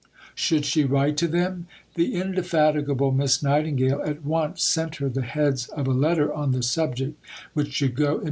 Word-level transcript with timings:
Should 0.33 0.65
she 0.65 0.83
write 0.83 1.15
to 1.17 1.27
them? 1.27 1.67
The 1.93 2.15
indefatigable 2.15 3.11
Miss 3.11 3.43
Nightingale 3.43 4.01
at 4.03 4.25
once 4.25 4.63
sent 4.63 4.95
her 4.95 5.09
the 5.09 5.21
heads 5.21 5.67
of 5.67 5.87
a 5.87 5.91
letter 5.91 6.33
on 6.33 6.53
the 6.53 6.63
subject 6.63 7.23
which 7.53 7.71
should 7.73 7.93
go 7.93 7.93
immediately 7.93 7.99
to 7.99 7.99
the 7.99 8.05
Viceroy. 8.15 8.19